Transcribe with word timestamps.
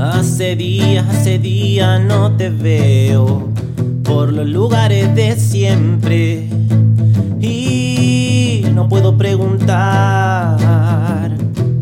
Hace 0.00 0.54
días, 0.54 1.04
hace 1.08 1.40
días 1.40 2.00
no 2.00 2.36
te 2.36 2.50
veo 2.50 3.48
por 4.04 4.32
los 4.32 4.46
lugares 4.46 5.12
de 5.16 5.34
siempre 5.34 6.48
y 7.40 8.62
no 8.74 8.88
puedo 8.88 9.18
preguntar, 9.18 10.56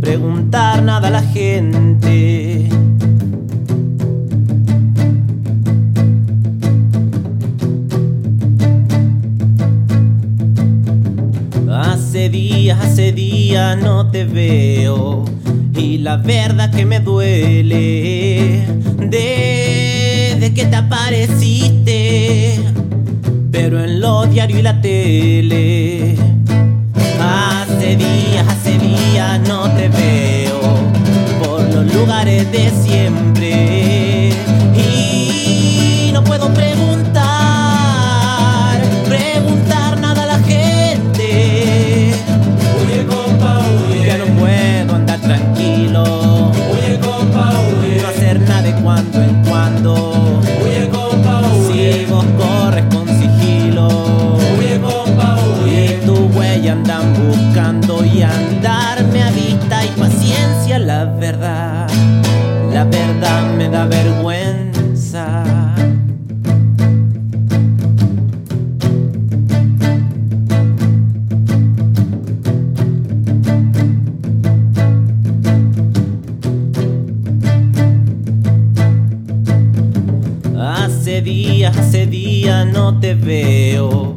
preguntar 0.00 0.82
nada 0.82 1.08
a 1.08 1.10
la 1.10 1.20
gente. 1.20 2.70
Hace 11.70 12.30
días, 12.30 12.80
hace 12.82 13.12
días 13.12 13.76
no 13.76 14.10
te 14.10 14.24
veo 14.24 15.26
y 15.76 15.98
la 15.98 16.16
verdad 16.16 16.70
que 16.70 16.86
me 16.86 17.00
duele 17.00 18.64
desde 18.98 20.54
que 20.54 20.66
te 20.66 20.76
apareciste, 20.76 22.58
pero 23.50 23.82
en 23.84 24.00
los 24.00 24.30
diarios 24.30 24.60
y 24.60 24.62
la 24.62 24.80
tele. 24.80 26.16
Da 63.76 63.86
vergüenza. 63.86 65.44
Hace 80.58 81.20
días, 81.20 81.76
hace 81.76 82.06
días 82.06 82.66
no 82.72 82.98
te 82.98 83.14
veo 83.14 84.16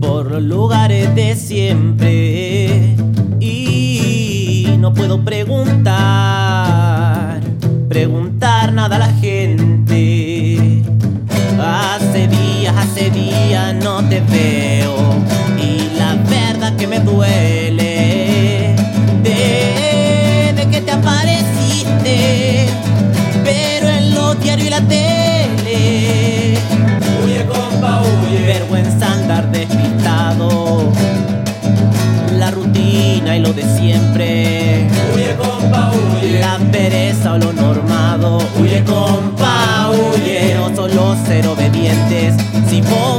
por 0.00 0.30
los 0.30 0.42
lugares 0.42 1.12
de 1.16 1.34
siempre 1.34 2.94
y 3.40 4.76
no 4.78 4.94
puedo 4.94 5.24
preguntar, 5.24 6.29
te 14.10 14.20
veo 14.22 14.96
y 15.62 15.96
la 15.96 16.16
verdad 16.28 16.74
que 16.76 16.88
me 16.88 16.98
duele 16.98 18.74
desde 19.22 20.68
que 20.68 20.80
te 20.80 20.90
apareciste, 20.90 22.66
pero 23.44 23.88
en 23.88 24.12
los 24.12 24.40
diarios 24.42 24.66
y 24.66 24.70
la 24.70 24.80
tele. 24.80 26.58
Huye 27.22 27.46
compa, 27.46 28.02
huye. 28.02 28.46
Vergüenza 28.46 29.12
andar 29.12 29.48
despistado, 29.52 30.92
la 32.36 32.50
rutina 32.50 33.36
y 33.36 33.40
lo 33.40 33.52
de 33.52 33.62
siempre. 33.78 34.88
Huye 35.14 35.36
compa, 35.36 35.92
huye. 35.92 36.40
La 36.40 36.58
pereza 36.72 37.34
o 37.34 37.38
lo 37.38 37.52
normado, 37.52 38.38
huye 38.58 38.82
compa, 38.82 39.90
huye. 39.90 40.54
No 40.56 40.74
son 40.74 40.96
los 40.96 41.16
ser 41.28 41.46
obedientes. 41.46 42.34
Si 42.68 42.80
vos 42.82 43.09